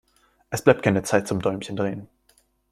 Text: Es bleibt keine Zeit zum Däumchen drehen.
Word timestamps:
Es 0.49 0.63
bleibt 0.63 0.81
keine 0.81 1.03
Zeit 1.03 1.27
zum 1.27 1.43
Däumchen 1.43 1.75
drehen. 1.75 2.09